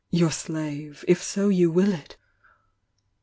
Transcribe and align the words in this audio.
"Your 0.09 0.31
slave!— 0.31 1.05
if 1.07 1.21
so 1.21 1.49
you 1.49 1.69
will 1.69 1.93
it! 1.93 2.17